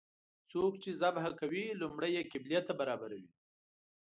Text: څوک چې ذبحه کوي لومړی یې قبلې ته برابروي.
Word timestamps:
څوک 0.51 0.73
چې 0.83 0.89
ذبحه 1.01 1.31
کوي 1.41 1.65
لومړی 1.81 2.09
یې 2.17 2.23
قبلې 2.31 2.59
ته 2.67 2.73
برابروي. 2.79 3.27